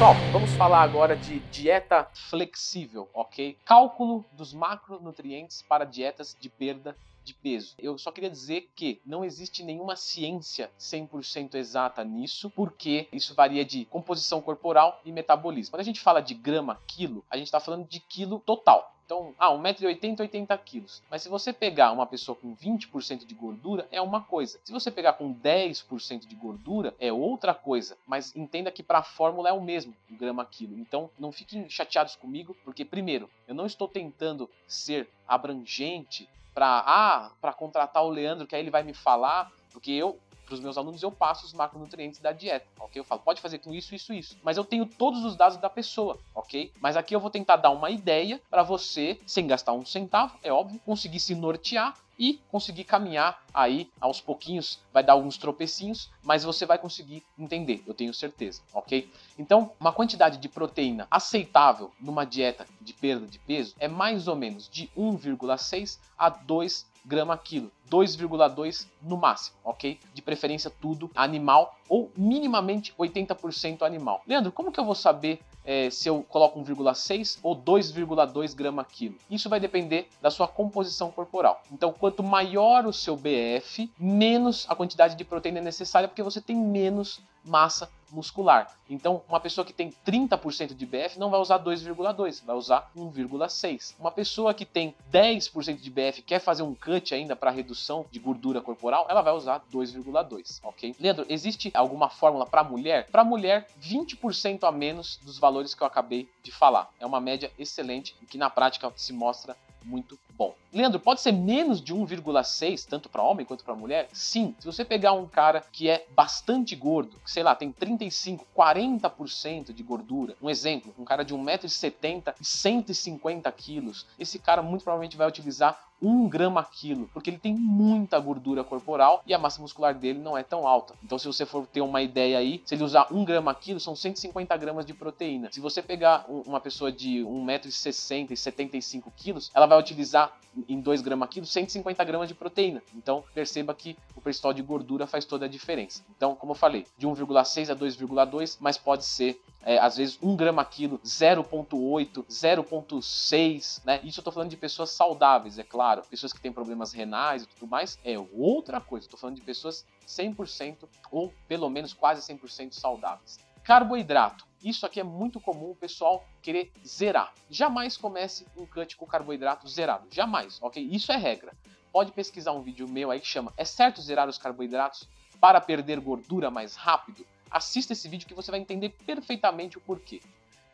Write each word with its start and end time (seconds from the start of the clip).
Pessoal, 0.00 0.16
vamos 0.32 0.50
falar 0.52 0.80
agora 0.80 1.14
de 1.14 1.40
dieta 1.50 2.08
flexível, 2.30 3.06
ok? 3.12 3.54
Cálculo 3.66 4.24
dos 4.32 4.54
macronutrientes 4.54 5.60
para 5.60 5.84
dietas 5.84 6.34
de 6.40 6.48
perda 6.48 6.96
de 7.22 7.34
peso. 7.34 7.74
Eu 7.78 7.98
só 7.98 8.10
queria 8.10 8.30
dizer 8.30 8.70
que 8.74 8.98
não 9.04 9.22
existe 9.22 9.62
nenhuma 9.62 9.96
ciência 9.96 10.70
100% 10.80 11.54
exata 11.54 12.02
nisso, 12.02 12.48
porque 12.48 13.08
isso 13.12 13.34
varia 13.34 13.62
de 13.62 13.84
composição 13.84 14.40
corporal 14.40 15.02
e 15.04 15.12
metabolismo. 15.12 15.72
Quando 15.72 15.82
a 15.82 15.84
gente 15.84 16.00
fala 16.00 16.22
de 16.22 16.32
grama 16.32 16.80
quilo, 16.86 17.22
a 17.28 17.36
gente 17.36 17.48
está 17.48 17.60
falando 17.60 17.86
de 17.86 18.00
quilo 18.00 18.40
total. 18.40 18.94
Então, 19.10 19.34
ah, 19.40 19.50
1,80m, 19.50 20.20
80 20.20 20.56
quilos. 20.58 21.02
Mas 21.10 21.22
se 21.22 21.28
você 21.28 21.52
pegar 21.52 21.90
uma 21.90 22.06
pessoa 22.06 22.36
com 22.36 22.54
20% 22.54 23.26
de 23.26 23.34
gordura, 23.34 23.88
é 23.90 24.00
uma 24.00 24.20
coisa. 24.20 24.60
Se 24.62 24.70
você 24.70 24.88
pegar 24.88 25.14
com 25.14 25.34
10% 25.34 26.28
de 26.28 26.34
gordura, 26.36 26.94
é 27.00 27.12
outra 27.12 27.52
coisa. 27.52 27.98
Mas 28.06 28.36
entenda 28.36 28.70
que 28.70 28.84
para 28.84 28.98
a 28.98 29.02
fórmula 29.02 29.48
é 29.48 29.52
o 29.52 29.60
mesmo, 29.60 29.96
o 30.08 30.14
grama 30.14 30.44
quilo. 30.44 30.78
Então, 30.78 31.10
não 31.18 31.32
fiquem 31.32 31.68
chateados 31.68 32.14
comigo, 32.14 32.56
porque, 32.64 32.84
primeiro, 32.84 33.28
eu 33.48 33.54
não 33.54 33.66
estou 33.66 33.88
tentando 33.88 34.48
ser 34.68 35.08
abrangente 35.26 36.28
para 36.54 36.84
ah, 36.86 37.32
para 37.40 37.52
contratar 37.52 38.04
o 38.04 38.10
Leandro, 38.10 38.46
que 38.46 38.54
aí 38.54 38.62
ele 38.62 38.70
vai 38.70 38.84
me 38.84 38.94
falar, 38.94 39.50
porque 39.72 39.90
eu 39.90 40.20
para 40.50 40.56
os 40.56 40.60
meus 40.60 40.76
alunos 40.76 41.00
eu 41.00 41.12
passo 41.12 41.46
os 41.46 41.52
macronutrientes 41.52 42.18
da 42.18 42.32
dieta, 42.32 42.66
ok? 42.80 42.98
Eu 42.98 43.04
falo, 43.04 43.20
pode 43.20 43.40
fazer 43.40 43.58
com 43.58 43.72
isso, 43.72 43.94
isso, 43.94 44.12
isso. 44.12 44.36
Mas 44.42 44.56
eu 44.56 44.64
tenho 44.64 44.84
todos 44.84 45.24
os 45.24 45.36
dados 45.36 45.58
da 45.58 45.70
pessoa, 45.70 46.18
ok? 46.34 46.72
Mas 46.80 46.96
aqui 46.96 47.14
eu 47.14 47.20
vou 47.20 47.30
tentar 47.30 47.54
dar 47.56 47.70
uma 47.70 47.88
ideia 47.88 48.40
para 48.50 48.64
você, 48.64 49.20
sem 49.24 49.46
gastar 49.46 49.72
um 49.72 49.86
centavo, 49.86 50.36
é 50.42 50.52
óbvio, 50.52 50.80
conseguir 50.84 51.20
se 51.20 51.36
nortear 51.36 51.96
e 52.18 52.38
conseguir 52.50 52.84
caminhar 52.84 53.42
aí 53.54 53.88
aos 53.98 54.20
pouquinhos, 54.20 54.78
vai 54.92 55.02
dar 55.02 55.14
alguns 55.14 55.38
tropecinhos, 55.38 56.10
mas 56.22 56.44
você 56.44 56.66
vai 56.66 56.76
conseguir 56.76 57.24
entender, 57.38 57.82
eu 57.86 57.94
tenho 57.94 58.12
certeza, 58.12 58.60
ok? 58.74 59.10
Então, 59.38 59.72
uma 59.80 59.92
quantidade 59.92 60.36
de 60.36 60.48
proteína 60.48 61.06
aceitável 61.10 61.90
numa 61.98 62.26
dieta 62.26 62.66
de 62.78 62.92
perda 62.92 63.26
de 63.26 63.38
peso 63.38 63.74
é 63.78 63.88
mais 63.88 64.28
ou 64.28 64.36
menos 64.36 64.68
de 64.68 64.88
1,6 64.94 65.98
a 66.18 66.28
2 66.28 66.89
grama 67.04 67.36
quilo, 67.36 67.70
2,2 67.90 68.86
no 69.02 69.16
máximo, 69.16 69.56
ok? 69.64 69.98
De 70.14 70.22
preferência 70.22 70.70
tudo 70.70 71.10
animal 71.14 71.76
ou 71.88 72.10
minimamente 72.16 72.94
80% 72.98 73.82
animal. 73.82 74.22
Leandro, 74.26 74.52
como 74.52 74.70
que 74.70 74.78
eu 74.78 74.84
vou 74.84 74.94
saber 74.94 75.40
é, 75.64 75.90
se 75.90 76.08
eu 76.08 76.24
coloco 76.28 76.60
1,6 76.60 77.38
ou 77.42 77.56
2,2 77.56 78.54
grama 78.54 78.84
quilo? 78.84 79.16
Isso 79.30 79.48
vai 79.48 79.60
depender 79.60 80.08
da 80.22 80.30
sua 80.30 80.48
composição 80.48 81.10
corporal. 81.10 81.62
Então, 81.70 81.92
quanto 81.92 82.22
maior 82.22 82.86
o 82.86 82.92
seu 82.92 83.16
BF, 83.16 83.90
menos 83.98 84.66
a 84.68 84.74
quantidade 84.74 85.16
de 85.16 85.24
proteína 85.24 85.60
necessária, 85.60 86.08
porque 86.08 86.22
você 86.22 86.40
tem 86.40 86.56
menos 86.56 87.20
massa 87.44 87.90
muscular. 88.12 88.74
Então, 88.88 89.22
uma 89.28 89.40
pessoa 89.40 89.64
que 89.64 89.72
tem 89.72 89.92
30% 90.06 90.74
de 90.74 90.86
BF 90.86 91.18
não 91.18 91.30
vai 91.30 91.40
usar 91.40 91.58
2,2, 91.58 92.44
vai 92.44 92.56
usar 92.56 92.90
1,6. 92.96 93.94
Uma 93.98 94.10
pessoa 94.10 94.52
que 94.52 94.64
tem 94.64 94.94
10% 95.12 95.76
de 95.76 95.90
BF 95.90 96.22
quer 96.22 96.40
fazer 96.40 96.62
um 96.62 96.74
cut 96.74 97.14
ainda 97.14 97.36
para 97.36 97.50
redução 97.50 98.04
de 98.10 98.18
gordura 98.18 98.60
corporal, 98.60 99.06
ela 99.08 99.22
vai 99.22 99.32
usar 99.32 99.62
2,2, 99.72 100.60
ok? 100.62 100.94
Leandro, 100.98 101.24
existe 101.28 101.70
alguma 101.74 102.08
fórmula 102.08 102.46
para 102.46 102.64
mulher? 102.64 103.08
Para 103.10 103.24
mulher, 103.24 103.68
20% 103.80 104.64
a 104.64 104.72
menos 104.72 105.18
dos 105.18 105.38
valores 105.38 105.74
que 105.74 105.82
eu 105.82 105.86
acabei 105.86 106.28
de 106.42 106.50
falar. 106.50 106.90
É 106.98 107.06
uma 107.06 107.20
média 107.20 107.52
excelente 107.58 108.16
e 108.20 108.26
que 108.26 108.38
na 108.38 108.50
prática 108.50 108.92
se 108.96 109.12
mostra 109.12 109.56
muito 109.84 110.18
bom. 110.40 110.54
Leandro, 110.72 110.98
pode 110.98 111.20
ser 111.20 111.32
menos 111.32 111.82
de 111.82 111.94
1,6, 111.94 112.86
tanto 112.88 113.10
para 113.10 113.22
homem 113.22 113.44
quanto 113.44 113.62
para 113.62 113.74
mulher? 113.74 114.08
Sim. 114.10 114.54
Se 114.58 114.64
você 114.64 114.86
pegar 114.86 115.12
um 115.12 115.26
cara 115.26 115.62
que 115.70 115.86
é 115.86 116.06
bastante 116.16 116.74
gordo, 116.74 117.18
que, 117.22 117.30
sei 117.30 117.42
lá, 117.42 117.54
tem 117.54 117.70
35, 117.70 118.46
40% 118.56 119.74
de 119.74 119.82
gordura, 119.82 120.34
um 120.40 120.48
exemplo, 120.48 120.94
um 120.98 121.04
cara 121.04 121.24
de 121.24 121.34
1,70m 121.34 122.34
e 122.40 122.44
150 122.44 123.52
quilos, 123.52 124.06
esse 124.18 124.38
cara 124.38 124.62
muito 124.62 124.82
provavelmente 124.82 125.16
vai 125.16 125.28
utilizar 125.28 125.78
1 126.02 126.28
grama 126.28 126.64
quilo, 126.64 127.10
porque 127.12 127.28
ele 127.28 127.38
tem 127.38 127.54
muita 127.54 128.18
gordura 128.18 128.64
corporal 128.64 129.22
e 129.26 129.34
a 129.34 129.38
massa 129.38 129.60
muscular 129.60 129.94
dele 129.94 130.18
não 130.18 130.38
é 130.38 130.42
tão 130.42 130.66
alta. 130.66 130.94
Então, 131.04 131.18
se 131.18 131.26
você 131.26 131.44
for 131.44 131.66
ter 131.66 131.82
uma 131.82 132.00
ideia 132.00 132.38
aí, 132.38 132.62
se 132.64 132.74
ele 132.74 132.84
usar 132.84 133.06
1 133.12 133.22
grama 133.24 133.54
quilo, 133.54 133.78
são 133.78 133.94
150 133.94 134.56
gramas 134.56 134.86
de 134.86 134.94
proteína. 134.94 135.50
Se 135.52 135.60
você 135.60 135.82
pegar 135.82 136.24
uma 136.28 136.58
pessoa 136.58 136.90
de 136.90 137.18
1,60m 137.20 138.30
e 138.30 138.36
75 138.36 139.12
quilos, 139.14 139.50
ela 139.52 139.66
vai 139.66 139.78
utilizar 139.78 140.29
em 140.68 140.80
2 140.80 141.00
gramas 141.00 141.28
quilo 141.28 141.46
150 141.46 142.02
gramas 142.04 142.28
de 142.28 142.34
proteína. 142.34 142.82
Então, 142.94 143.24
perceba 143.34 143.74
que 143.74 143.96
o 144.16 144.20
percentual 144.20 144.52
de 144.52 144.62
gordura 144.62 145.06
faz 145.06 145.24
toda 145.24 145.46
a 145.46 145.48
diferença. 145.48 146.04
Então, 146.16 146.34
como 146.34 146.52
eu 146.52 146.56
falei, 146.56 146.86
de 146.98 147.06
1,6 147.06 147.70
a 147.70 147.76
2,2, 147.76 148.56
mas 148.60 148.76
pode 148.76 149.04
ser 149.04 149.40
é, 149.62 149.78
às 149.78 149.96
vezes 149.96 150.18
1 150.22 150.36
grama 150.36 150.64
quilo, 150.64 150.98
0,8, 151.04 152.24
0,6, 152.26 153.80
né? 153.84 154.00
Isso 154.02 154.20
eu 154.20 154.24
tô 154.24 154.32
falando 154.32 154.50
de 154.50 154.56
pessoas 154.56 154.90
saudáveis, 154.90 155.58
é 155.58 155.62
claro 155.62 156.02
pessoas 156.10 156.32
que 156.32 156.40
têm 156.40 156.52
problemas 156.52 156.92
renais 156.92 157.42
e 157.44 157.46
tudo 157.46 157.68
mais, 157.68 157.98
é 158.04 158.16
outra 158.32 158.80
coisa. 158.80 159.06
Estou 159.06 159.18
falando 159.18 159.36
de 159.36 159.42
pessoas 159.42 159.84
100% 160.06 160.88
ou 161.10 161.32
pelo 161.46 161.68
menos 161.68 161.92
quase 161.92 162.20
100% 162.32 162.72
saudáveis. 162.72 163.38
Carboidrato. 163.62 164.49
Isso 164.62 164.84
aqui 164.84 165.00
é 165.00 165.04
muito 165.04 165.40
comum 165.40 165.70
o 165.70 165.74
pessoal 165.74 166.24
querer 166.42 166.72
zerar. 166.86 167.32
Jamais 167.48 167.96
comece 167.96 168.46
um 168.56 168.66
cut 168.66 168.96
com 168.96 169.06
carboidrato 169.06 169.68
zerado. 169.68 170.06
Jamais, 170.10 170.58
ok? 170.60 170.82
Isso 170.90 171.12
é 171.12 171.16
regra. 171.16 171.52
Pode 171.92 172.12
pesquisar 172.12 172.52
um 172.52 172.62
vídeo 172.62 172.88
meu 172.88 173.10
aí 173.10 173.20
que 173.20 173.26
chama 173.26 173.52
É 173.56 173.64
certo 173.64 174.00
zerar 174.00 174.28
os 174.28 174.38
carboidratos 174.38 175.08
para 175.40 175.60
perder 175.60 175.98
gordura 176.00 176.50
mais 176.50 176.76
rápido? 176.76 177.26
Assista 177.50 177.92
esse 177.92 178.08
vídeo 178.08 178.28
que 178.28 178.34
você 178.34 178.50
vai 178.50 178.60
entender 178.60 178.90
perfeitamente 179.04 179.78
o 179.78 179.80
porquê. 179.80 180.20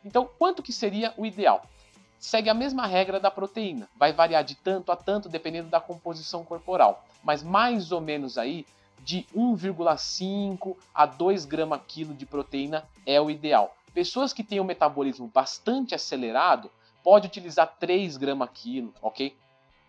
Então, 0.05 0.29
quanto 0.37 0.61
que 0.61 0.71
seria 0.71 1.13
o 1.17 1.25
ideal? 1.25 1.67
segue 2.19 2.49
a 2.49 2.53
mesma 2.53 2.85
regra 2.85 3.19
da 3.19 3.31
proteína. 3.31 3.87
Vai 3.95 4.11
variar 4.13 4.43
de 4.43 4.55
tanto 4.55 4.91
a 4.91 4.95
tanto 4.95 5.29
dependendo 5.29 5.69
da 5.69 5.79
composição 5.79 6.43
corporal, 6.43 7.05
mas 7.23 7.43
mais 7.43 7.91
ou 7.91 8.01
menos 8.01 8.37
aí 8.37 8.65
de 8.99 9.25
1,5 9.35 10.75
a 10.93 11.05
2 11.05 11.45
gramas 11.45 11.81
quilo 11.87 12.13
de 12.13 12.25
proteína 12.25 12.83
é 13.05 13.21
o 13.21 13.29
ideal. 13.29 13.76
Pessoas 13.97 14.31
que 14.31 14.43
têm 14.43 14.59
um 14.59 14.63
metabolismo 14.63 15.27
bastante 15.27 15.95
acelerado 15.95 16.69
pode 17.03 17.25
utilizar 17.25 17.77
3 17.79 18.15
gramas 18.15 18.51
quilo, 18.53 18.93
ok? 19.01 19.35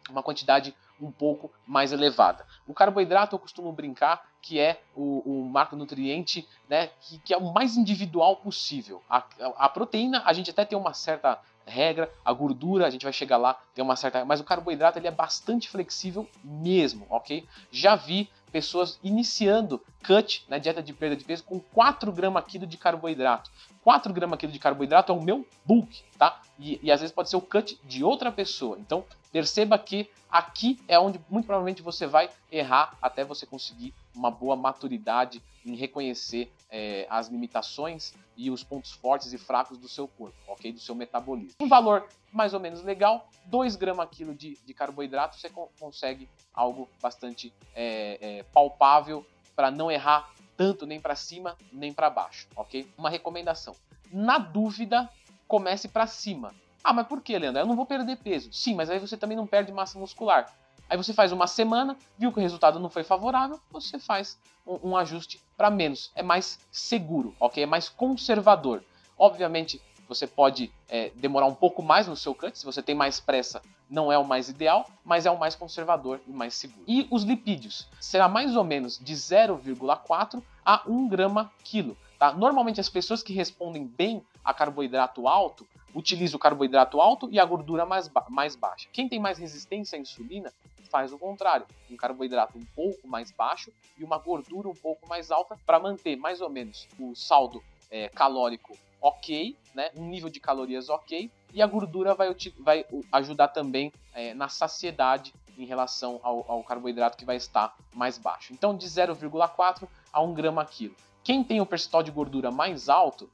Uma 0.08 0.22
quantidade 0.22 0.74
um 0.98 1.10
pouco 1.10 1.52
mais 1.66 1.92
elevada. 1.92 2.46
O 2.66 2.72
carboidrato 2.72 3.36
eu 3.36 3.38
costumo 3.38 3.70
brincar 3.70 4.26
que 4.40 4.58
é 4.58 4.80
o, 4.96 5.20
o 5.26 5.44
macronutriente 5.44 6.48
né, 6.70 6.86
que, 7.02 7.18
que, 7.18 7.34
é 7.34 7.36
o 7.36 7.52
mais 7.52 7.76
individual 7.76 8.36
possível. 8.36 9.02
A, 9.10 9.22
a, 9.58 9.68
proteína 9.68 10.22
a 10.24 10.32
gente 10.32 10.50
até 10.50 10.64
tem 10.64 10.78
uma 10.78 10.94
certa 10.94 11.38
regra, 11.66 12.10
a 12.24 12.32
gordura, 12.32 12.86
a 12.86 12.90
gente 12.90 13.02
vai 13.02 13.12
chegar 13.12 13.36
lá, 13.36 13.60
tem 13.74 13.84
uma 13.84 13.94
certa. 13.94 14.24
Mas 14.24 14.40
o 14.40 14.44
carboidrato 14.44 14.98
ele 14.98 15.06
é 15.06 15.10
bastante 15.10 15.68
flexível 15.68 16.26
mesmo, 16.42 17.06
ok? 17.10 17.46
Já 17.70 17.94
vi 17.94 18.30
pessoas 18.50 18.98
iniciando 19.02 19.80
cut 20.06 20.44
na 20.48 20.56
né, 20.56 20.60
dieta 20.60 20.82
de 20.82 20.92
perda 20.92 21.16
de 21.16 21.24
peso 21.24 21.44
com 21.44 21.60
4 21.60 22.10
gramas 22.12 22.44
quilo 22.46 22.66
de 22.66 22.76
carboidrato. 22.76 23.50
4 23.82 24.12
gramas 24.12 24.38
quilo 24.38 24.52
de 24.52 24.58
carboidrato 24.58 25.12
é 25.12 25.14
o 25.14 25.22
meu 25.22 25.46
bulk, 25.64 26.02
tá? 26.18 26.40
E, 26.58 26.78
e 26.82 26.90
às 26.90 27.00
vezes 27.00 27.14
pode 27.14 27.30
ser 27.30 27.36
o 27.36 27.40
cut 27.40 27.78
de 27.84 28.02
outra 28.02 28.32
pessoa. 28.32 28.78
Então 28.78 29.04
perceba 29.30 29.78
que 29.78 30.10
aqui 30.30 30.78
é 30.88 30.98
onde 30.98 31.20
muito 31.28 31.46
provavelmente 31.46 31.82
você 31.82 32.06
vai 32.06 32.30
errar 32.50 32.96
até 33.00 33.24
você 33.24 33.46
conseguir 33.46 33.94
uma 34.14 34.30
boa 34.30 34.56
maturidade 34.56 35.42
em 35.64 35.74
reconhecer 35.74 36.52
é, 36.70 37.06
as 37.08 37.28
limitações 37.28 38.12
e 38.36 38.50
os 38.50 38.62
pontos 38.62 38.92
fortes 38.92 39.32
e 39.32 39.38
fracos 39.38 39.78
do 39.78 39.88
seu 39.88 40.06
corpo, 40.06 40.36
ok? 40.46 40.72
Do 40.72 40.80
seu 40.80 40.94
metabolismo. 40.94 41.54
Um 41.60 41.68
valor 41.68 42.06
mais 42.32 42.52
ou 42.52 42.60
menos 42.60 42.82
legal, 42.82 43.28
2 43.46 43.76
gramas 43.76 44.08
quilo 44.10 44.34
de, 44.34 44.58
de 44.64 44.74
carboidrato, 44.74 45.38
você 45.38 45.48
co 45.48 45.70
consegue 45.80 46.28
algo 46.52 46.88
bastante 47.00 47.52
é, 47.74 48.18
é, 48.20 48.42
palpável 48.44 49.26
para 49.56 49.70
não 49.70 49.90
errar 49.90 50.30
tanto 50.56 50.86
nem 50.86 51.00
para 51.00 51.14
cima 51.14 51.56
nem 51.72 51.92
para 51.92 52.10
baixo, 52.10 52.48
ok? 52.54 52.92
Uma 52.98 53.08
recomendação: 53.08 53.74
na 54.12 54.38
dúvida, 54.38 55.08
comece 55.46 55.88
para 55.88 56.06
cima. 56.06 56.54
Ah, 56.82 56.92
mas 56.92 57.06
por 57.06 57.20
que, 57.20 57.38
Leandro? 57.38 57.62
Eu 57.62 57.66
não 57.66 57.76
vou 57.76 57.86
perder 57.86 58.16
peso. 58.16 58.52
Sim, 58.52 58.74
mas 58.74 58.88
aí 58.88 58.98
você 58.98 59.16
também 59.16 59.36
não 59.36 59.46
perde 59.46 59.72
massa 59.72 59.98
muscular. 59.98 60.52
Aí 60.88 60.96
você 60.96 61.12
faz 61.12 61.32
uma 61.32 61.46
semana, 61.46 61.96
viu 62.16 62.32
que 62.32 62.38
o 62.38 62.42
resultado 62.42 62.80
não 62.80 62.88
foi 62.88 63.04
favorável, 63.04 63.60
você 63.70 63.98
faz 63.98 64.38
um, 64.66 64.90
um 64.90 64.96
ajuste 64.96 65.40
para 65.56 65.70
menos. 65.70 66.10
É 66.14 66.22
mais 66.22 66.58
seguro, 66.70 67.34
ok? 67.38 67.62
É 67.62 67.66
mais 67.66 67.88
conservador. 67.88 68.82
Obviamente, 69.18 69.82
você 70.08 70.26
pode 70.26 70.72
é, 70.88 71.10
demorar 71.14 71.46
um 71.46 71.54
pouco 71.54 71.82
mais 71.82 72.06
no 72.06 72.16
seu 72.16 72.34
cut, 72.34 72.58
se 72.58 72.64
você 72.64 72.82
tem 72.82 72.94
mais 72.94 73.20
pressa, 73.20 73.60
não 73.90 74.10
é 74.10 74.16
o 74.16 74.24
mais 74.24 74.48
ideal, 74.48 74.88
mas 75.04 75.26
é 75.26 75.30
o 75.30 75.38
mais 75.38 75.54
conservador 75.54 76.20
e 76.26 76.30
mais 76.30 76.54
seguro. 76.54 76.82
E 76.86 77.06
os 77.10 77.22
lipídios? 77.22 77.86
Será 78.00 78.26
mais 78.26 78.56
ou 78.56 78.64
menos 78.64 78.98
de 78.98 79.14
0,4 79.14 80.42
a 80.64 80.82
1 80.86 81.08
grama 81.08 81.52
quilo. 81.62 81.96
Tá? 82.18 82.32
Normalmente 82.32 82.80
as 82.80 82.88
pessoas 82.88 83.22
que 83.22 83.32
respondem 83.34 83.86
bem 83.86 84.22
a 84.42 84.54
carboidrato 84.54 85.28
alto 85.28 85.66
utilizam 85.94 86.36
o 86.36 86.40
carboidrato 86.40 87.00
alto 87.00 87.28
e 87.30 87.38
a 87.38 87.44
gordura 87.44 87.84
mais, 87.84 88.08
ba 88.08 88.24
mais 88.28 88.56
baixa. 88.56 88.88
Quem 88.92 89.08
tem 89.08 89.18
mais 89.18 89.38
resistência 89.38 89.96
à 89.96 90.00
insulina 90.00 90.52
faz 90.88 91.12
o 91.12 91.18
contrário, 91.18 91.66
um 91.90 91.96
carboidrato 91.96 92.58
um 92.58 92.64
pouco 92.74 93.06
mais 93.06 93.30
baixo 93.30 93.72
e 93.96 94.04
uma 94.04 94.18
gordura 94.18 94.68
um 94.68 94.74
pouco 94.74 95.08
mais 95.08 95.30
alta 95.30 95.56
para 95.64 95.78
manter 95.78 96.16
mais 96.16 96.40
ou 96.40 96.50
menos 96.50 96.88
o 96.98 97.14
saldo 97.14 97.62
é, 97.90 98.08
calórico 98.08 98.76
ok, 99.00 99.56
né? 99.74 99.90
um 99.96 100.06
nível 100.06 100.28
de 100.28 100.40
calorias 100.40 100.88
ok, 100.88 101.30
e 101.52 101.62
a 101.62 101.66
gordura 101.66 102.14
vai, 102.14 102.34
vai 102.58 102.84
ajudar 103.12 103.48
também 103.48 103.92
é, 104.12 104.34
na 104.34 104.48
saciedade 104.48 105.32
em 105.56 105.64
relação 105.64 106.20
ao, 106.22 106.44
ao, 106.50 106.62
carboidrato 106.62 107.16
que 107.16 107.24
vai 107.24 107.36
estar 107.36 107.76
mais 107.94 108.18
baixo. 108.18 108.52
Então, 108.52 108.76
de 108.76 108.86
0,4 108.86 109.88
a 110.12 110.20
1 110.20 110.34
grama 110.34 110.64
quilo. 110.64 110.94
Quem 111.24 111.42
tem 111.42 111.60
o 111.60 111.66
percentual 111.66 112.02
de 112.02 112.10
gordura 112.10 112.50
mais 112.50 112.88
alto, 112.88 113.28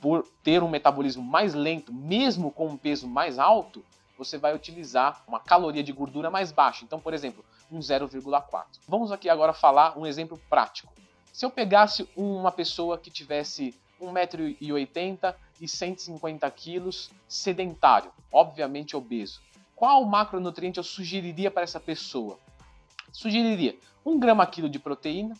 por 0.00 0.26
ter 0.42 0.62
um 0.62 0.68
metabolismo 0.68 1.22
mais 1.22 1.54
lento, 1.54 1.92
mesmo 1.92 2.50
com 2.50 2.68
um 2.68 2.76
peso 2.76 3.08
mais 3.08 3.38
alto, 3.38 3.84
você 4.18 4.36
vai 4.36 4.54
utilizar 4.54 5.22
uma 5.26 5.38
caloria 5.38 5.82
de 5.82 5.92
gordura 5.92 6.28
mais 6.28 6.50
baixa. 6.50 6.84
Então, 6.84 6.98
por 6.98 7.14
exemplo, 7.14 7.44
um 7.70 7.78
0,4. 7.78 8.64
Vamos 8.86 9.12
aqui 9.12 9.28
agora 9.30 9.52
falar 9.52 9.96
um 9.96 10.04
exemplo 10.04 10.38
prático. 10.50 10.92
Se 11.32 11.46
eu 11.46 11.50
pegasse 11.50 12.08
uma 12.16 12.50
pessoa 12.50 12.98
que 12.98 13.10
tivesse 13.10 13.72
1,80m 14.00 15.34
e 15.60 15.68
150 15.68 16.50
quilos, 16.50 17.10
sedentário, 17.28 18.10
obviamente 18.32 18.96
obeso, 18.96 19.40
qual 19.76 20.04
macronutriente 20.04 20.78
eu 20.78 20.84
sugeriria 20.84 21.50
para 21.50 21.62
essa 21.62 21.78
pessoa? 21.78 22.38
Sugeriria 23.12 23.78
1 24.04 24.18
grama 24.18 24.46
quilo 24.46 24.68
de 24.68 24.78
proteína, 24.78 25.36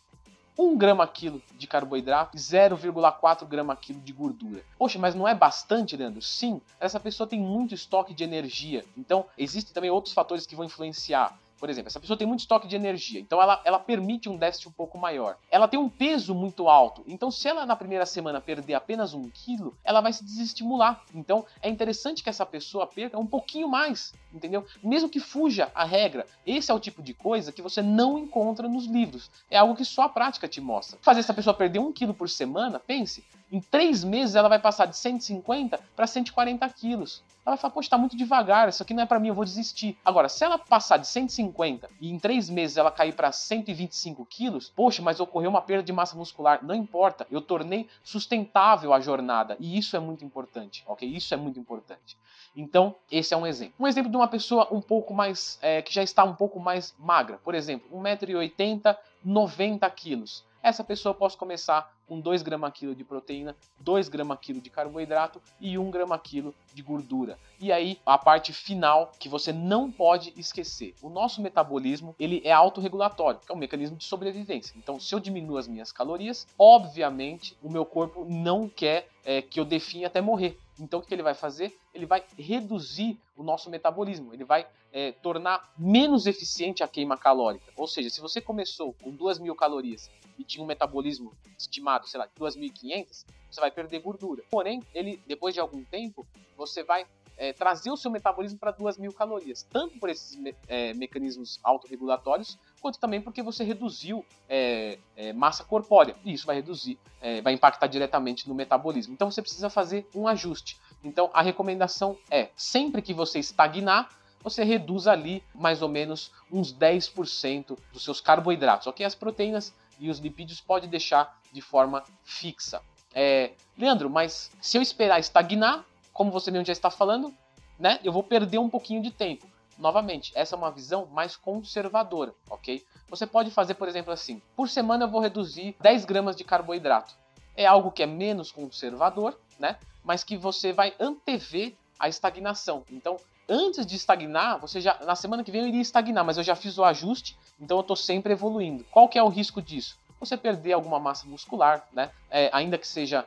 1 0.59 0.77
grama 0.77 1.07
quilo 1.07 1.41
de 1.57 1.67
carboidrato 1.69 2.37
e 2.37 2.41
0,4 2.41 3.47
grama 3.47 3.77
quilo 3.77 4.01
de 4.01 4.13
gordura. 4.13 4.63
Poxa, 4.77 4.99
mas 4.99 5.15
não 5.15 5.29
é 5.29 5.35
bastante, 5.35 5.97
Leandro? 5.97 6.21
Sim, 6.21 6.61
essa 6.81 6.99
pessoa 6.99 7.29
tem 7.29 7.41
muito 7.41 7.75
estoque 7.75 8.13
de 8.13 8.25
energia. 8.25 8.85
Então, 8.97 9.25
existem 9.39 9.73
também 9.73 9.91
outros 9.91 10.13
fatores 10.13 10.47
que 10.47 10.57
vão 10.57 10.65
influenciar. 10.65 11.39
Por 11.59 11.69
exemplo, 11.69 11.89
essa 11.89 12.01
pessoa 12.01 12.17
tem 12.17 12.27
muito 12.27 12.41
estoque 12.41 12.69
de 12.69 12.77
energia, 12.77 13.21
então 13.21 13.41
ela, 13.43 13.61
ela 13.65 13.79
permite 13.79 14.29
um 14.29 14.37
déficit 14.37 14.69
um 14.69 14.73
pouco 14.73 14.97
maior. 14.97 15.37
Ela 15.51 15.67
tem 15.67 15.79
um 15.79 15.89
peso 15.89 16.35
muito 16.35 16.69
alto, 16.69 17.03
então 17.07 17.31
se 17.31 17.49
ela 17.49 17.67
na 17.67 17.75
primeira 17.75 18.07
semana 18.07 18.41
perder 18.41 18.75
apenas 18.75 19.15
um 19.15 19.29
quilo, 19.29 19.77
ela 19.83 20.01
vai 20.01 20.13
se 20.13 20.25
desestimular. 20.25 21.03
Então 21.15 21.45
é 21.61 21.69
interessante 21.69 22.23
que 22.23 22.31
essa 22.31 22.47
pessoa 22.47 22.87
perca 22.87 23.19
um 23.19 23.27
pouquinho 23.27 23.69
mais, 23.69 24.15
entendeu? 24.33 24.65
Mesmo 24.83 25.09
que 25.09 25.21
fuja 25.21 25.71
a 25.75 25.85
regra. 25.85 26.27
Esse 26.47 26.71
é 26.71 26.75
o 26.75 26.81
tipo 26.81 27.03
de 27.03 27.13
coisa 27.13 27.53
que 27.53 27.63
você 27.63 27.83
não 27.83 28.19
encontra 28.19 28.69
nos 28.69 28.87
livros. 28.87 29.31
É 29.51 29.59
algo 29.59 29.75
que 29.75 29.85
só 29.85 30.03
a 30.03 30.09
prática 30.09 30.47
te 30.47 30.61
mostra. 30.61 30.99
Fazer 31.03 31.21
essa 31.21 31.35
pessoa 31.35 31.55
perder 31.55 31.79
um 31.79 31.93
quilo 31.93 32.15
por 32.15 32.29
semana, 32.29 32.79
pense, 32.79 33.25
em 33.51 33.61
três 33.61 34.05
meses 34.05 34.35
ela 34.35 34.49
vai 34.49 34.59
passar 34.59 34.87
de 34.87 34.97
150 34.97 35.81
para 35.97 36.07
140 36.07 36.69
quilos. 36.71 37.23
Ela 37.45 37.57
vai 37.57 37.63
falar, 37.63 37.73
poxa, 37.73 37.89
tá 37.89 37.97
muito 37.97 38.15
devagar, 38.15 38.69
isso 38.69 38.83
aqui 38.83 38.93
não 38.93 39.03
é 39.03 39.07
para 39.07 39.19
mim, 39.19 39.29
eu 39.29 39.35
vou 39.35 39.45
desistir. 39.45 39.97
Agora, 40.05 40.29
se 40.29 40.45
ela 40.45 40.59
passar 40.59 40.99
de 40.99 41.07
150 41.07 41.89
e 41.99 42.11
em 42.11 42.19
três 42.19 42.51
meses 42.51 42.77
ela 42.77 42.91
cair 42.91 43.15
para 43.15 43.33
125 43.33 44.27
quilos, 44.27 44.69
poxa, 44.69 45.01
mas 45.01 45.19
ocorreu 45.19 45.49
uma 45.49 45.63
perda 45.63 45.83
de 45.83 45.93
massa 45.93 46.15
muscular. 46.15 46.63
Não 46.63 46.75
importa, 46.75 47.27
eu 47.31 47.41
tornei 47.41 47.89
sustentável 48.05 48.93
a 48.93 49.01
jornada. 49.01 49.57
E 49.59 49.79
isso 49.79 49.97
é 49.97 49.99
muito 49.99 50.27
importante, 50.27 50.85
ok? 50.87 51.09
Isso 51.09 51.33
é 51.33 51.39
muito 51.39 51.59
importante. 51.59 52.19
Então, 52.55 52.95
esse 53.11 53.33
é 53.33 53.37
um 53.37 53.47
exemplo. 53.47 53.75
Um 53.81 53.87
exemplo 53.87 54.11
de 54.11 54.17
uma 54.17 54.29
pessoa 54.29 54.69
um 54.71 54.83
pouco 54.83 55.15
mais, 55.15 55.59
é, 55.63 55.81
que 55.81 55.95
já 55.95 56.03
está 56.03 56.25
um 56.25 56.35
pouco 56.35 56.61
mais 56.61 56.95
magra. 56.99 57.39
Por 57.43 57.55
exemplo, 57.55 57.89
1,80m, 57.97 58.95
90 59.25 59.89
quilos. 59.91 60.45
Essa 60.63 60.83
pessoa 60.83 61.15
pode 61.15 61.37
começar 61.37 61.95
com 62.07 62.21
2 62.21 62.43
gramas 62.43 62.73
quilo 62.73 62.95
de 62.95 63.05
proteína, 63.05 63.55
2 63.81 64.09
gramas 64.09 64.39
quilo 64.41 64.61
de 64.61 64.71
carboidrato 64.71 65.41
e 65.61 65.79
1 65.79 65.91
grama 65.91 66.19
quilo 66.19 66.55
de 66.75 66.83
gordura. 66.83 67.39
E 67.61 67.71
aí 67.71 67.99
a 68.05 68.19
parte 68.19 68.53
final 68.53 69.13
que 69.19 69.29
você 69.29 69.53
não 69.53 69.91
pode 69.91 70.33
esquecer. 70.37 70.95
O 71.03 71.09
nosso 71.09 71.41
metabolismo, 71.41 72.15
ele 72.19 72.41
é 72.45 72.53
autorregulatório, 72.53 73.41
é 73.49 73.53
um 73.53 73.57
mecanismo 73.57 73.97
de 73.97 74.05
sobrevivência. 74.05 74.75
Então, 74.77 74.99
se 74.99 75.15
eu 75.15 75.21
diminuo 75.21 75.59
as 75.59 75.69
minhas 75.69 75.93
calorias, 75.93 76.47
obviamente 76.59 77.57
o 77.63 77.71
meu 77.71 77.85
corpo 77.85 78.27
não 78.29 78.69
quer 78.69 79.09
é, 79.25 79.43
que 79.43 79.61
eu 79.61 79.65
definha 79.65 80.07
até 80.07 80.21
morrer. 80.21 80.59
Então, 80.81 81.01
o 81.01 81.03
que 81.03 81.15
ele 81.15 81.23
vai 81.23 81.35
fazer? 81.35 81.77
Ele 81.93 82.07
vai 82.07 82.25
reduzir 82.37 83.19
o 83.37 83.43
nosso 83.43 83.69
metabolismo, 83.71 84.33
ele 84.33 84.45
vai 84.45 84.67
é, 84.93 85.13
tornar 85.13 85.73
menos 85.77 86.27
eficiente 86.27 86.83
a 86.83 86.89
queima 86.89 87.17
calórica. 87.17 87.73
Ou 87.77 87.87
seja, 87.87 88.11
se 88.11 88.21
você 88.21 88.41
começou 88.41 88.95
com 88.95 89.11
2 89.11 89.39
mil 89.39 89.55
calorias 89.55 90.11
e 90.39 90.45
tinha 90.45 90.63
um 90.63 90.67
metabolismo 90.67 91.33
estimado, 91.59 92.07
sei 92.09 92.21
lá, 92.21 92.27
de 92.27 92.35
2.500, 92.35 93.25
você 93.51 93.61
vai 93.61 93.71
perder 93.71 94.01
gordura. 94.01 94.43
Porém, 94.51 94.83
ele, 94.95 95.21
depois 95.27 95.55
de 95.55 95.61
algum 95.61 95.83
tempo, 95.85 96.27
você 96.57 96.83
vai 96.83 97.07
é, 97.37 97.53
trazer 97.53 97.91
o 97.91 97.97
seu 97.97 98.11
metabolismo 98.11 98.59
para 98.59 98.73
2.000 98.73 99.13
calorias, 99.15 99.63
tanto 99.63 99.99
por 99.99 100.11
esses 100.11 100.37
me 100.37 100.55
é, 100.67 100.93
mecanismos 100.95 101.59
autorregulatórios, 101.63 102.59
quanto 102.81 102.99
também 102.99 103.21
porque 103.21 103.43
você 103.43 103.65
reduziu 103.65 104.25
é, 104.49 104.99
é 105.17 105.33
massa 105.33 105.65
corpórea. 105.65 106.17
E 106.25 106.33
isso 106.33 106.47
vai 106.47 106.57
reduzir, 106.57 106.99
é, 107.21 107.41
vai 107.41 107.53
impactar 107.53 107.87
diretamente 107.87 108.49
no 108.49 108.55
metabolismo. 108.55 109.13
Então 109.13 109.31
você 109.31 109.43
precisa 109.43 109.69
fazer 109.69 110.09
um 110.15 110.27
ajuste. 110.27 110.79
Então 111.03 111.31
a 111.33 111.43
recomendação 111.43 112.17
é, 112.31 112.49
sempre 112.57 113.03
que 113.03 113.15
você 113.15 113.39
estagnar, 113.39 114.09
você 114.43 114.65
reduz 114.65 115.07
ali 115.07 115.43
mais 115.55 115.83
ou 115.83 115.89
menos 115.89 116.33
uns 116.51 116.73
10% 116.73 117.79
dos 117.93 118.05
seus 118.05 118.21
carboidratos, 118.21 118.87
ok? 118.87 119.05
As 119.05 119.15
proteínas 119.15 119.75
e 119.99 120.09
os 120.09 120.19
lipídios 120.19 120.61
pode 120.61 120.87
deixar 120.87 121.41
de 121.53 121.61
forma 121.61 122.05
fixa. 122.23 122.81
É, 123.15 123.53
Leandro, 123.77 124.09
mas 124.09 124.51
se 124.61 124.77
eu 124.77 124.83
esperar 124.83 125.19
estagnar, 125.19 125.85
como 126.13 126.31
você 126.31 126.51
mesmo 126.51 126.67
já 126.67 126.73
está 126.73 126.91
falando, 126.91 127.35
né, 127.79 127.99
eu 128.05 128.13
vou 128.13 128.23
perder 128.23 128.59
um 128.59 128.69
pouquinho 128.69 129.03
de 129.03 129.11
tempo. 129.11 129.47
Novamente, 129.79 130.33
essa 130.35 130.57
é 130.57 130.59
uma 130.59 130.73
visão 130.73 131.07
mais 131.07 131.37
conservadora, 131.37 132.35
ok? 132.51 132.85
Você 133.09 133.27
pode 133.27 133.51
fazer, 133.51 133.75
por 133.75 133.89
exemplo, 133.89 134.13
assim: 134.13 134.43
por 134.57 134.69
semana 134.69 135.05
eu 135.05 135.09
vou 135.09 135.21
reduzir 135.21 135.77
10 135.81 136.05
gramas 136.05 136.35
de 136.35 136.43
carboidrato. 136.43 137.15
É 137.57 137.65
algo 137.65 137.93
que 137.93 138.03
é 138.03 138.07
menos 138.07 138.51
conservador, 138.51 139.39
né? 139.59 139.77
Mas 140.05 140.25
que 140.25 140.37
você 140.37 140.73
vai 140.73 140.95
antever 140.99 141.75
a 141.99 142.09
estagnação. 142.09 142.85
Então, 142.91 143.17
antes 143.49 143.87
de 143.87 143.97
estagnar, 143.97 144.59
você 144.59 144.81
já 144.81 144.99
na 145.05 145.15
semana 145.15 145.45
que 145.45 145.51
vem 145.51 145.63
eu 145.63 145.69
iria 145.69 145.81
estagnar, 145.81 146.25
mas 146.25 146.37
eu 146.37 146.43
já 146.43 146.57
fiz 146.57 146.77
o 146.77 146.85
ajuste, 146.85 147.37
então 147.61 147.79
eu 147.79 147.83
estou 147.83 147.97
sempre 147.97 148.33
evoluindo. 148.33 148.85
Qual 148.91 149.09
que 149.09 149.19
é 149.19 149.23
o 149.23 149.29
risco 149.29 149.63
disso? 149.63 149.97
Você 150.21 150.37
perder 150.37 150.73
alguma 150.73 150.99
massa 150.99 151.27
muscular, 151.27 151.87
né? 151.93 152.11
É, 152.29 152.51
ainda 152.53 152.77
que 152.77 152.87
seja 152.87 153.25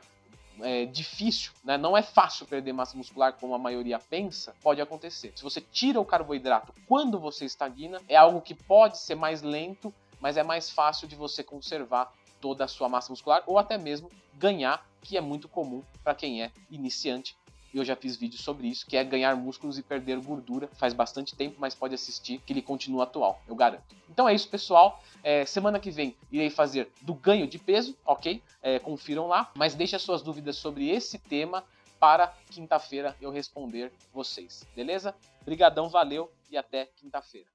é, 0.62 0.86
difícil, 0.86 1.52
né? 1.64 1.76
não 1.76 1.96
é 1.96 2.02
fácil 2.02 2.46
perder 2.46 2.72
massa 2.72 2.96
muscular 2.96 3.34
como 3.34 3.54
a 3.54 3.58
maioria 3.58 3.98
pensa, 3.98 4.54
pode 4.62 4.80
acontecer. 4.80 5.32
Se 5.36 5.42
você 5.42 5.60
tira 5.60 6.00
o 6.00 6.04
carboidrato 6.04 6.72
quando 6.86 7.18
você 7.18 7.44
estagna, 7.44 8.00
é 8.08 8.16
algo 8.16 8.40
que 8.40 8.54
pode 8.54 8.98
ser 8.98 9.14
mais 9.14 9.42
lento, 9.42 9.92
mas 10.20 10.36
é 10.36 10.42
mais 10.42 10.70
fácil 10.70 11.08
de 11.08 11.16
você 11.16 11.42
conservar 11.42 12.12
toda 12.40 12.64
a 12.64 12.68
sua 12.68 12.88
massa 12.88 13.10
muscular 13.10 13.42
ou 13.46 13.58
até 13.58 13.78
mesmo 13.78 14.10
ganhar, 14.34 14.86
que 15.00 15.16
é 15.16 15.20
muito 15.20 15.48
comum 15.48 15.82
para 16.02 16.14
quem 16.14 16.42
é 16.42 16.50
iniciante 16.70 17.36
e 17.72 17.78
eu 17.78 17.84
já 17.84 17.96
fiz 17.96 18.16
vídeo 18.16 18.38
sobre 18.38 18.66
isso, 18.68 18.86
que 18.86 18.96
é 18.96 19.04
ganhar 19.04 19.34
músculos 19.36 19.78
e 19.78 19.82
perder 19.82 20.20
gordura. 20.20 20.68
Faz 20.74 20.92
bastante 20.92 21.34
tempo, 21.34 21.56
mas 21.58 21.74
pode 21.74 21.94
assistir 21.94 22.38
que 22.44 22.52
ele 22.52 22.62
continua 22.62 23.04
atual, 23.04 23.42
eu 23.48 23.54
garanto. 23.54 23.96
Então 24.10 24.28
é 24.28 24.34
isso, 24.34 24.48
pessoal. 24.48 25.02
É, 25.22 25.44
semana 25.46 25.78
que 25.78 25.90
vem 25.90 26.16
irei 26.30 26.50
fazer 26.50 26.90
do 27.00 27.14
ganho 27.14 27.46
de 27.46 27.58
peso, 27.58 27.96
ok? 28.04 28.42
É, 28.62 28.78
confiram 28.78 29.26
lá, 29.26 29.50
mas 29.54 29.74
deixe 29.74 29.96
as 29.96 30.02
suas 30.02 30.22
dúvidas 30.22 30.56
sobre 30.56 30.88
esse 30.88 31.18
tema 31.18 31.64
para 31.98 32.34
quinta-feira 32.50 33.16
eu 33.20 33.30
responder 33.30 33.92
vocês, 34.12 34.66
beleza? 34.74 35.14
Brigadão, 35.44 35.88
valeu 35.88 36.32
e 36.50 36.56
até 36.56 36.86
quinta-feira. 36.96 37.52